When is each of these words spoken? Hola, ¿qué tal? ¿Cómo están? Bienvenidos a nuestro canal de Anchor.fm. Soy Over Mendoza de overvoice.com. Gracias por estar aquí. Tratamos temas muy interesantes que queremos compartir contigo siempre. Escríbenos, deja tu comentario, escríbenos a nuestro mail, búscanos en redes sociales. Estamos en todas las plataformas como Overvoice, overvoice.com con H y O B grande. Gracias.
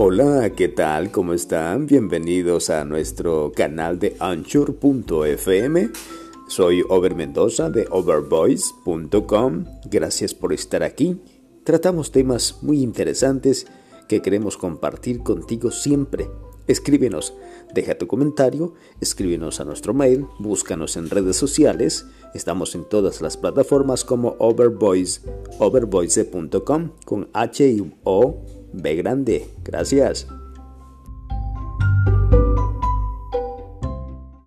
Hola, 0.00 0.52
¿qué 0.54 0.68
tal? 0.68 1.10
¿Cómo 1.10 1.34
están? 1.34 1.86
Bienvenidos 1.86 2.70
a 2.70 2.84
nuestro 2.84 3.50
canal 3.50 3.98
de 3.98 4.14
Anchor.fm. 4.20 5.90
Soy 6.46 6.84
Over 6.88 7.16
Mendoza 7.16 7.68
de 7.68 7.84
overvoice.com. 7.90 9.64
Gracias 9.90 10.34
por 10.34 10.52
estar 10.52 10.84
aquí. 10.84 11.20
Tratamos 11.64 12.12
temas 12.12 12.62
muy 12.62 12.80
interesantes 12.80 13.66
que 14.08 14.22
queremos 14.22 14.56
compartir 14.56 15.24
contigo 15.24 15.72
siempre. 15.72 16.30
Escríbenos, 16.68 17.34
deja 17.74 17.98
tu 17.98 18.06
comentario, 18.06 18.74
escríbenos 19.00 19.58
a 19.58 19.64
nuestro 19.64 19.94
mail, 19.94 20.26
búscanos 20.38 20.96
en 20.96 21.10
redes 21.10 21.34
sociales. 21.34 22.06
Estamos 22.34 22.76
en 22.76 22.84
todas 22.88 23.20
las 23.20 23.36
plataformas 23.36 24.04
como 24.04 24.36
Overvoice, 24.38 25.22
overvoice.com 25.58 26.90
con 27.04 27.28
H 27.32 27.66
y 27.66 27.92
O 28.04 28.57
B 28.80 28.96
grande. 28.96 29.46
Gracias. 29.64 30.26